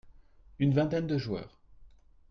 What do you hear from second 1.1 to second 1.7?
joueurs.